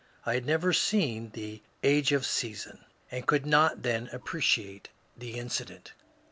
I 0.25 0.33
had 0.33 0.47
never 0.47 0.73
seen 0.73 1.29
the 1.35 1.57
*^ 1.57 1.61
Age 1.83 2.11
of 2.11 2.27
Reason" 2.41 2.83
and 3.11 3.27
could 3.27 3.45
not 3.45 3.83
then 3.83 4.07
appreciate 4.11 4.89
the 5.15 5.35
inci 5.35 5.67
dent. 5.67 5.93